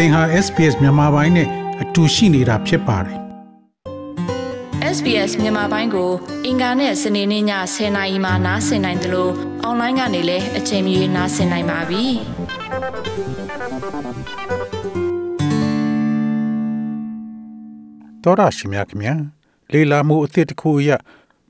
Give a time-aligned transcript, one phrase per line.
[0.00, 1.48] သင်ဟာ SPS မြန်မာပိုင်းနဲ့
[1.82, 3.18] အတူရှိနေတာဖြစ်ပါတယ်
[4.96, 6.10] SBS မြန်မာပိုင်းကို
[6.46, 7.44] အင်ကာနဲ့စနေနေ့ည
[7.74, 9.32] 10:00နာရီမှနားဆင်နိုင်တယ်လို့
[9.62, 12.04] အွန်လိုင်းကနေလည်းအချိန်မီနားဆင်နိုင်ပါပြီ။
[18.22, 19.14] သောရရှိမြခင်ဗျာ
[19.72, 20.90] လေလာမှုအသစ်တစ်ခုအရ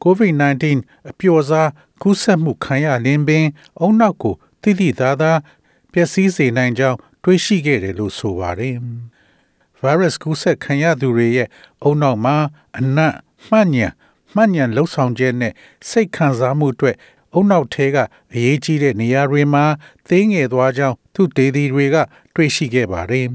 [0.04, 0.64] COVID-19
[1.10, 1.70] အပျော်စား
[2.02, 3.46] ကူးစက်မှုခံရလင်းပင်
[3.80, 5.38] အုံနောက်ကိုတိတိသားသား
[5.92, 6.98] ပျက်စီးစေနိုင်ကြောင်း
[7.30, 8.76] တွေးရှိခဲ့တယ်လို့ဆိုပါတယ်။
[9.80, 11.48] virus ကူးစက်ခံရသူတွေရဲ့
[11.82, 12.36] အုံနောက်မှာ
[12.78, 13.14] အနံ့
[13.48, 13.86] မှတ်ညံ
[14.34, 15.52] မှတ်ညံလှုပ်ဆောင်ချက်နဲ့
[15.88, 16.96] စိတ်ခံစားမှုအတွက်
[17.34, 17.96] အုံနောက်ထဲက
[18.34, 19.64] အရေးကြီးတဲ့နေရာတွေမှာ
[20.08, 21.96] သိငယ်သွားကြောင်းသူဒေသီတွေက
[22.34, 23.26] တွေ့ရှိခဲ့ပါတယ်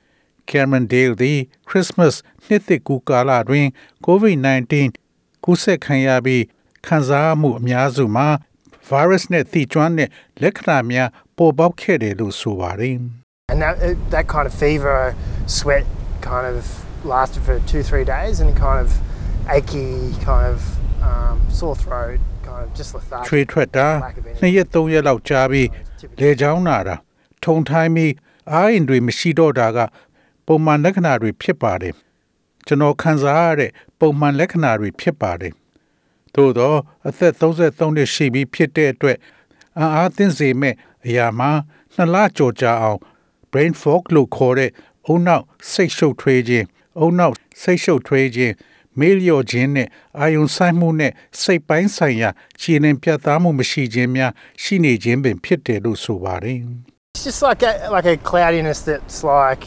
[0.50, 1.38] ။Cameron Dale သည်
[1.68, 2.14] Christmas
[2.46, 3.66] နှစ်သစ်ကူးကာလတွင်
[4.06, 4.74] COVID-19
[5.44, 6.44] ကူးစက်ခံရပြီး
[6.86, 8.28] ခံစားမှုအများစုမှာ
[8.88, 10.10] virus နဲ့သိကျွမ်းတဲ့
[10.42, 12.98] လက္ခဏာများပေါ်ပေါက်ခဲ့တယ်လို့ဆိုပါတယ်။
[13.51, 15.15] And that, it, that kind of fever,
[15.45, 15.85] sweat
[16.19, 18.99] kind of lasted for two, three days and kind of
[19.49, 20.59] achy, kind of
[21.01, 23.27] um, sore throat, kind of just lethargic.
[23.29, 23.87] ထွေထွက်တာ
[24.41, 25.69] နှစ်ရက်သုံးရက်လောက်ကြာပြီး
[26.21, 26.95] လေချောင်းနာတာ
[27.43, 28.13] ထုံထိုင်းပြီး
[28.51, 29.77] အားရင်တွေမရှိတော့တာက
[30.47, 31.93] ပုံမှန်လက္ခဏာတွေဖြစ်ပါတယ်
[32.67, 35.53] ကျွန်တော်ခံစားရတဲ့ပုံမှန်လက္ခဏာတွေဖြစ်ပါတယ်
[36.35, 39.17] သို့တော့အသက်33နှစ်ရှိပြီဖြစ်တဲ့အတွက်
[39.79, 41.51] အာအားသင့်စေမဲ့အရာမှာ
[41.95, 42.99] နှစ်လကြော်ကြာအောင်
[43.52, 44.70] brain fog လို့ခေါ်တဲ့
[45.06, 46.66] အုံနောက်စိတ်ရှုပ်ထွေးခြင်း
[46.98, 48.54] အုံနောက်စိတ်ရှုပ်ထွေးခြင်း
[48.98, 49.88] မေးလျော့ခြင်းနဲ့
[50.20, 52.30] အာယုံဆိုင်မှုနဲ့စိတ်ပိုင်းဆိုင်ရာ
[52.60, 56.58] ခြေနှင်ပြတ်သားမှုမရှိခြင်းများရှိနေခြင်းပင်ဖြစ်တယ်လို့ဆိုပါတယ်
[57.14, 59.62] It's just like a, like a cloudiness that's like,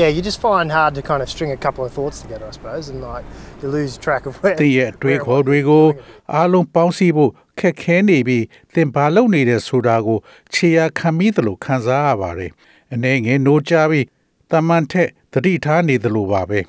[0.00, 2.52] yeah, you just find hard to kind of string a couple of thoughts together, I
[2.58, 3.24] suppose, and like
[3.60, 4.56] you lose track of where.
[4.62, 5.86] တည့်ရဲ့အတွေးခေါ်တွေကို
[6.34, 7.30] အားလုံးပေါင်းစည်းဖို့
[7.60, 10.18] ခက်ခဲနေပြီးသင်ဘာလုပ်နေတယ်ဆိုတာကို
[10.54, 12.50] ခြေရာခံမိသလိုခံစားရပါတယ်။
[12.92, 14.06] အနေငယ်နိုးကြပြီး
[14.50, 16.60] တမန်ထက်သတိထားနေသလိုပါပဲ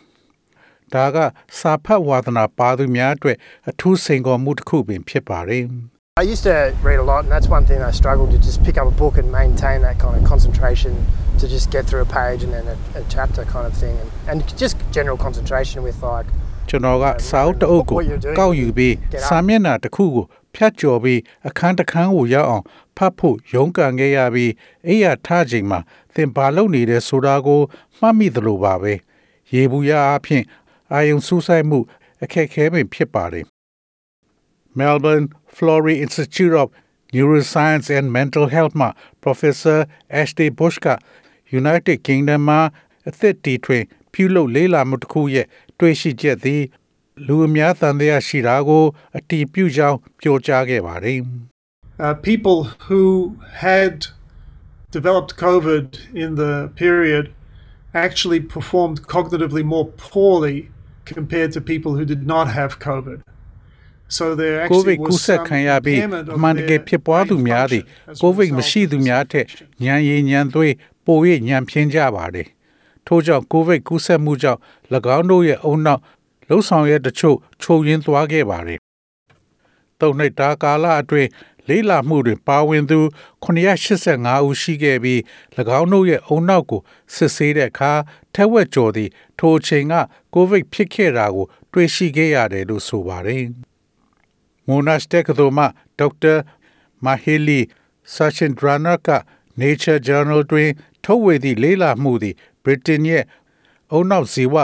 [0.94, 1.18] ။ဒါက
[1.60, 3.38] စာဖတ်ဝါသနာပါသူများအတွက်
[3.70, 5.66] အထူးစိန်ခေါ်မှုတစ်ခုပင်ဖြစ်ပါတယ်။
[6.22, 8.78] I used to read a lot, and that's one thing I struggled to just pick
[8.82, 10.94] up a book and maintain that kind of concentration
[11.40, 14.10] to just get through a page and then a, a chapter kind of thing, and,
[14.30, 16.28] and just general concentration with like
[16.70, 17.98] ကျွန်တော်ကစာအုပ်တအုပ်ကို
[18.40, 18.96] ကောက်ယူပြီး
[19.28, 22.64] စာမျက်နှာတစ်ခုကိုဖြတ်ကျော်ပြီးအခန်းတစ်ခန်းကိုရောက်အောင်
[22.98, 24.52] ဖတ်ဖို့ရုန်းကန်ခဲ့ရပြီး
[24.88, 25.80] အိယာထားချိန်မှာ
[26.14, 27.62] သင်ဘာလုပ်နေတယ်ဆိုတာကို
[28.00, 28.94] မှတ်မိသလိုပါပဲ
[29.54, 30.44] ရေဘူးရအဖြစ်
[30.94, 31.80] အာယုံစူးစိုက်မှု
[32.24, 33.46] အခက်အခဲပင်ဖြစ်ပါတယ်
[34.80, 36.68] Melbourne Florey Institute of
[37.14, 38.90] Neuroscience and Mental Health မှာ
[39.24, 39.80] Professor
[40.22, 40.88] Ashley Bush က
[41.60, 42.62] United Kingdom မှာ
[43.10, 45.48] အသက်တီထွင်ပြုလုပ်လေ့လာမှုတစ်ခုရဲ့
[45.80, 46.64] တွေ့ရှိချက်သည်
[47.28, 48.86] လူအများသံသယရှိတာကို
[49.18, 51.20] အတီးပြုကြောင်းပြောကြားခဲ့ပါတယ်
[52.02, 54.08] uh, people who had
[54.98, 55.88] developed COVID
[56.24, 57.26] in the period
[57.94, 60.58] actually performed cognitively more poorly
[61.06, 63.22] compared to people who did not have COVID.
[64.18, 67.36] So there ကိုဗ actually စ်ကူး was စက် some ခံရပြီး impairment အ of မှန်တကယ် their ဖြစ်ပွားသူ
[67.38, 69.68] brain များသည် function as a ကိုဗစ် result မရှိသူ of this များထက် infection.
[69.86, 70.74] ဉာဏ်ရည်ဉာဏ်သွေး
[71.06, 71.18] ပို၍
[71.50, 72.48] ဉာဏ်ဖြင်းကြပါတယ်
[73.08, 74.60] ထို့ကြောင့်ကိုဗစ်ကူးစက်မှုကြောင့်၎
[75.18, 76.02] င်းတို့ရဲ့အုံနောက်
[76.50, 78.80] လှုပ်ဆောင်ရတချို့ချိုးယွင်းသွားခဲ့ပါတယ်
[80.02, 81.30] တုံနှစ်တာကာလအတွင်း
[81.70, 83.00] လေးလာမှုတွင်ပါဝင်သူ
[83.44, 85.20] 985ဦးရှိခဲ့ပြီး၎
[85.80, 86.82] င်းတို့ရဲ့အုံနောက်ကို
[87.16, 87.92] စစ်ဆေးတဲ့အခါ
[88.36, 89.94] ထက်ဝက်ကျော်သည့်ထိုအချိန်က
[90.34, 93.44] ကိုဗစ်ဖြစ်ခဲ့တာကို တွေ့ရှိခဲ့ရတယ်လို့ဆိုပါတယ်။
[94.68, 95.66] Monash တက္ကသိုလ်မှ
[96.00, 96.34] ဒေါက်တာ
[97.06, 97.62] Mahili
[98.16, 99.10] Sachindrana က
[99.62, 100.70] Nature Journal တွင်
[101.06, 103.26] ထုတ်ဝေသည့်လေးလာမှုသည် Britain ရဲ့
[103.92, 104.56] အုံနောက်ဇီဝ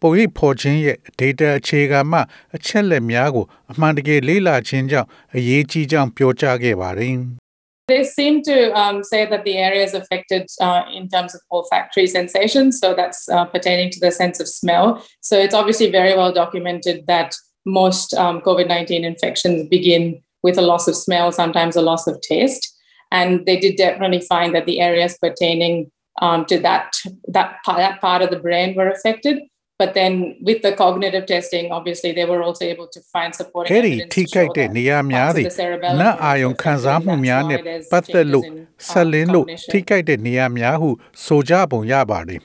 [0.00, 2.20] ပုံရိပ်ဖော်ခြင်းရဲ့ data အခြေခံမှ
[2.56, 7.16] အချက်လက်များကိုအမှန်တကယ်လေးလာခြင်းကြောင့်အရေးကြီးကြောင်းပြောကြားခဲ့ပါတယ်။
[7.86, 12.80] They seem to um, say that the areas affected uh, in terms of olfactory sensations,
[12.80, 14.86] so that's uh, pertaining to the sense of smell.
[15.20, 17.30] So it's obviously very well documented that
[17.66, 22.20] most um, COVID 19 infections begin with a loss of smell, sometimes a loss of
[22.22, 22.72] taste.
[23.10, 25.90] And they did definitely find that the areas pertaining
[26.22, 26.96] um, to that,
[27.28, 29.38] that, part, that part of the brain were affected.
[29.81, 30.13] But then
[30.47, 34.21] with the cognitive testing, obviously, they were also able to find supporting အဲ့ဒီ evidence ထိ
[34.23, 36.63] to ခို show က်တဲ့ that နေရာများ parts of သည် the cerebellum နတ် were အာယုံ affected,
[36.63, 39.71] ခံစားမှု and များ that's နဲ့ why there's ပတ်သက်လို့ changes in, ဆက်လင်းလို့ cognition.
[39.71, 40.89] ထိခိုက်တဲ့နေရာများဟု
[41.25, 42.41] ဆိုကြပုံရပါတယ်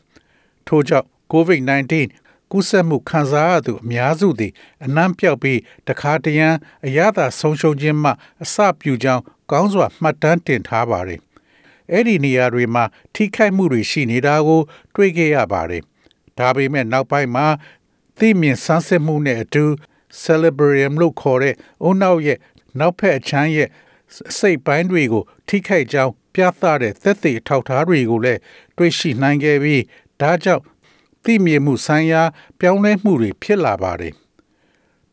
[0.69, 1.95] ထို့ကြောင့် COVID-19
[2.51, 4.53] ကူးစက်မှုခံစားရသူအများစုသည်
[4.87, 5.59] အနံ့ပြောက်ပြီး
[5.89, 6.49] တခါတရံ
[6.87, 8.11] အရသာဆုံးရှုံးခြင်းမှ
[8.43, 11.21] အစပြုကြောင်းကောင်းစွာမှတ်တမ်းတင်ထားပါတယ်
[11.93, 12.85] အဲ့ဒီနေရာတွေမှာ
[13.15, 14.61] ထိခိုက်မှုတွေရှိနေတာကို
[14.95, 15.83] တွေ့ခဲ့ရပါတယ်
[16.39, 17.47] ဒါပေမဲ့နောက်ပိုင်းမှာ
[18.19, 19.65] သိမြင်ဆန်းစစ်မှုနဲ့အတူ
[20.23, 22.39] celebrium လို့ခေါ်တဲ့အုံနောက်ရဲ့
[22.79, 23.69] နောက်ဖက်အချမ်းရဲ့
[24.31, 28.41] အစိတ်ပိုင်းတွေကို ထိခိုက်ကြောင်းပြသတဲ့သက်သေအထောက်အထားတွေကိုလည်း
[28.77, 29.83] တွေ့ရှိနိုင်ခဲ့ပြီး
[30.21, 30.63] ဒါကြောင့်
[31.25, 32.23] သိမြင်မှုဆိုင်ရာ
[32.59, 34.15] ပြောင်းလဲမှုတွေဖြစ်လာပါတယ်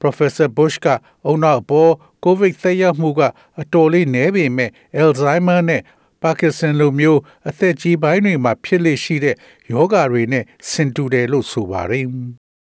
[0.01, 0.87] Professor Bush က
[1.25, 1.91] အုံနောက်ပေါ်
[2.25, 3.21] COVID သက်ရောက်မှုက
[3.61, 4.71] အတော်လေးနည်းပေမဲ့
[5.01, 5.81] Alzheimer နဲ့
[6.24, 9.36] Parkinson လိုမျိုးအသက်ကြီးပိုင်းတွေမှာဖြစ်လေရှိတဲ့
[9.72, 12.06] ယောဂတွေနဲ့ဆင်တူတယ်လို့ဆိုပါတယ်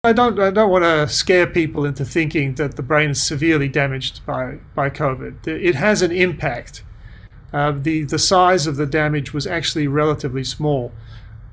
[0.06, 3.70] I don't, I don't want to scare people into thinking that the brain is severely
[3.70, 4.44] damaged by,
[4.76, 5.48] by COVID.
[5.48, 6.84] It has an impact.
[7.54, 10.92] Uh, the, the size of the damage was actually relatively small.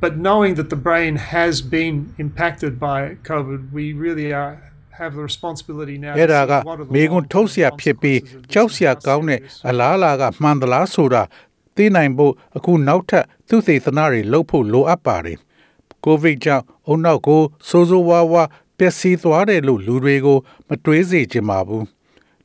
[0.00, 5.22] But knowing that the brain has been impacted by COVID, we really are, have the
[5.31, 6.14] responsibility now.
[6.19, 9.69] အဲ့ဒါက to see what are the မိကွန်းထုတ်เสีย long-term ဖြစ်ပြီး consequences of this ကြောက်เสียကောင်းတဲ့ serious.
[9.69, 11.22] အလားအလာကမှန်သလားဆိုတာ
[11.75, 15.38] သိနိုင်ဖို့အခုနောက်ထပ်သူသေသနာတွေလုပ်ဖို့လိုအပ်ပါတယ်
[16.04, 18.44] ကိုဗစ်ကြောင့်အုံနောက်ကိုစိုးစိုးဝါးဝါ
[18.77, 20.38] ပျက်စီးသွားတယ်လို့လူတွေကို
[20.68, 21.86] မတွေးစေချင်ပါဘူး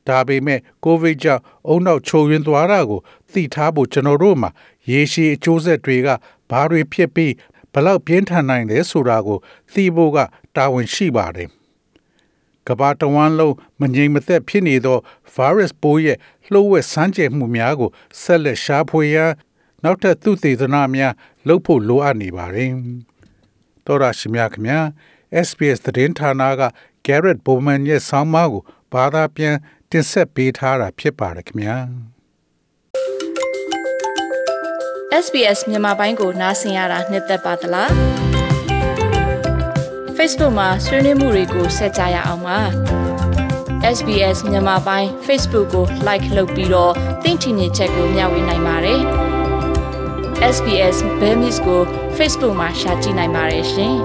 [0.07, 2.99] ဒါပေမဲ့ကိုဗစ်ကြောင့်အုံနောက်ချိုယွင်းသွားတာကို
[3.31, 4.49] သိထားဖို့ကျွန်တော်တို့မှာ
[4.89, 6.07] ရေရှည်အကျိုးဆက်တွေက
[6.49, 7.33] ဘာတွေဖြစ်ပြီး
[7.73, 9.39] ဘလောက်ပြင်းထန်နိုင်လဲဆိုတာကို
[9.71, 10.17] သိဖို့က
[10.55, 11.49] တာဝန်ရှိပါတယ်
[12.67, 14.97] ကမ္ဘာတဝန်းလုံးမငြိမ်မသက်ဖြစ်နေသော
[15.35, 16.17] virus ပိုးရဲ့
[16.51, 17.89] လှုပ်ဝက်ဆန်းကျယ်မှုများကို
[18.21, 19.31] ဆက်လက်ရှာဖွေရန်
[19.83, 21.13] နောက်ထပ်သုတေသနများ
[21.47, 22.71] လုပ်ဖို့လိုအပ်နေပါတယ်။
[23.85, 24.79] တော်ရရှိမြခင်ဗျာ
[25.47, 26.63] SBS သတင်းဌာနက
[27.05, 28.63] Garrett Bowman ရဲ့ဆောင်းပါးကို
[28.93, 29.55] ဘာသာပြန်
[29.91, 31.77] တင်ဆက်ပေးထားတာဖြစ်ပါတယ်ခင်ဗျာ။
[35.25, 38.10] SBS မြန်မာပိုင်းကိုနားဆင်ရတာနှစ်သက်ပါတလား
[40.23, 42.59] Facebook မှာဆွေးနွေးမှုတွေကိုဆက်ကြရအောင်ပါ
[43.97, 49.01] SBS မြန်မာပိုင်း Facebook ကို like လုပ်ပြီးတော့သင်ချင်တဲ့ချက်ကိုမျှဝေနိုင်ပါတယ်
[50.55, 51.81] SBS Bemis ကို
[52.17, 53.95] Facebook မှာ share ကြည့်နိုင်ပါတယ်ရှင်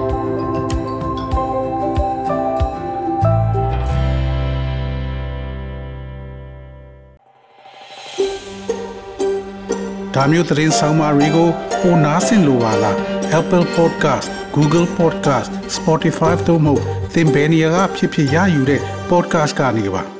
[10.13, 11.49] ဒါမျိုးသတင်းဆောင်မတွေကို
[11.81, 12.95] ပိုနားဆင်လိုပါလား
[13.39, 16.75] Apple Podcast Google Podcast Spotify တို့မှာ
[17.13, 20.16] သင်ပင်ရာဖြစ်ဖြစ်ရယူတဲ့ podcast ကနေပါ